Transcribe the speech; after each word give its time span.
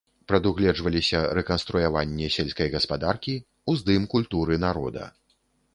Прадугледжваліся 0.29 1.19
рэканструяванне 1.39 2.31
сельскай 2.37 2.73
гаспадаркі, 2.77 3.37
уздым 3.75 4.01
культуры 4.17 4.63
народа. 4.67 5.03